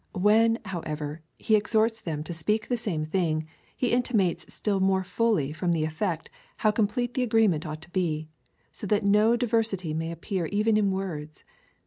When, 0.15 0.57
however, 0.65 1.21
he 1.37 1.55
exhorts 1.55 2.01
them 2.01 2.23
to 2.23 2.33
speak 2.33 2.67
the 2.69 2.75
same 2.75 3.05
thing, 3.05 3.45
he 3.77 3.91
intimates 3.91 4.51
still 4.51 4.79
more 4.79 5.03
fully 5.03 5.53
from 5.53 5.73
the 5.73 5.83
effect, 5.83 6.31
how 6.57 6.71
complete 6.71 7.13
the 7.13 7.21
agreement 7.21 7.67
ought 7.67 7.83
to 7.83 7.91
be— 7.91 8.27
so 8.71 8.87
that 8.87 9.05
no 9.05 9.35
diver 9.35 9.61
sity 9.61 9.95
may 9.95 10.11
appear 10.11 10.47
even 10.47 10.75
in 10.75 10.89
words. 10.89 11.43